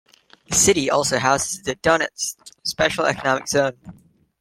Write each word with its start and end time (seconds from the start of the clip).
The 0.49 0.55
city 0.55 0.89
also 0.89 1.19
houses 1.19 1.61
the 1.61 1.75
"Donetsk" 1.75 2.35
special 2.63 3.05
economic 3.05 3.47
zone. 3.47 3.77